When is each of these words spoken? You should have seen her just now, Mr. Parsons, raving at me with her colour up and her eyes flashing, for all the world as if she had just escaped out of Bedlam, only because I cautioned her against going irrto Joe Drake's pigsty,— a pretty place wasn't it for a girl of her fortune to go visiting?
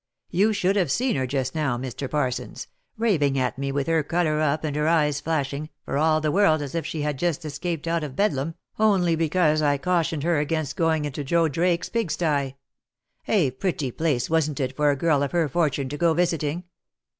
You 0.31 0.51
should 0.51 0.75
have 0.77 0.89
seen 0.91 1.15
her 1.15 1.27
just 1.27 1.53
now, 1.53 1.77
Mr. 1.77 2.09
Parsons, 2.09 2.67
raving 2.97 3.37
at 3.37 3.59
me 3.59 3.71
with 3.71 3.85
her 3.85 4.01
colour 4.01 4.39
up 4.41 4.63
and 4.63 4.75
her 4.75 4.87
eyes 4.87 5.21
flashing, 5.21 5.69
for 5.85 5.95
all 5.95 6.19
the 6.19 6.31
world 6.31 6.63
as 6.63 6.73
if 6.73 6.87
she 6.87 7.03
had 7.03 7.19
just 7.19 7.45
escaped 7.45 7.87
out 7.87 8.03
of 8.03 8.15
Bedlam, 8.15 8.55
only 8.79 9.15
because 9.15 9.61
I 9.61 9.77
cautioned 9.77 10.23
her 10.23 10.39
against 10.39 10.75
going 10.75 11.03
irrto 11.03 11.23
Joe 11.23 11.47
Drake's 11.47 11.89
pigsty,— 11.89 12.55
a 13.37 13.51
pretty 13.51 13.91
place 13.91 14.27
wasn't 14.27 14.59
it 14.59 14.75
for 14.75 14.89
a 14.89 14.95
girl 14.95 15.21
of 15.21 15.33
her 15.33 15.47
fortune 15.47 15.87
to 15.89 15.97
go 15.97 16.15
visiting? 16.15 16.63